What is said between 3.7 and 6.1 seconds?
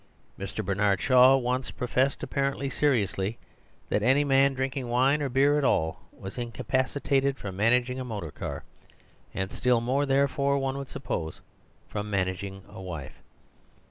that any man drinking wine or beer at all